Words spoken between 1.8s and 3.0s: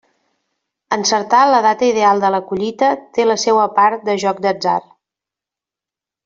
ideal de la collita